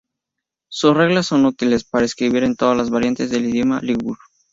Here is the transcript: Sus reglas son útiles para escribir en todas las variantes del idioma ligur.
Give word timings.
Sus 0.67 0.97
reglas 0.97 1.27
son 1.27 1.45
útiles 1.45 1.83
para 1.83 2.05
escribir 2.07 2.43
en 2.43 2.55
todas 2.55 2.75
las 2.75 2.89
variantes 2.89 3.29
del 3.29 3.45
idioma 3.47 3.81
ligur. 3.83 4.17